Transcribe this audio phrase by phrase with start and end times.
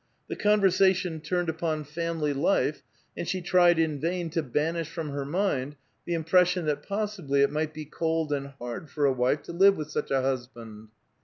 [0.29, 2.81] The conversation turned npon' fam ily life,
[3.15, 5.75] and she tried in vain to banish from her mind
[6.07, 9.77] the impression that possibly it might be cold and hard for a wife to live
[9.77, 10.87] with such a husband.